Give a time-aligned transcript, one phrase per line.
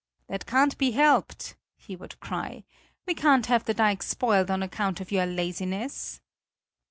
[0.25, 2.63] "That can't be helped!" he would cry;
[3.05, 6.21] "we can't have the dike spoiled on account of your laziness!"